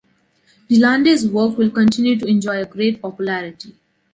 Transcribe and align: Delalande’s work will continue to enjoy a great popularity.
Delalande’s 0.67 1.27
work 1.29 1.59
will 1.59 1.69
continue 1.69 2.17
to 2.17 2.25
enjoy 2.25 2.59
a 2.59 2.65
great 2.65 2.99
popularity. 2.99 3.77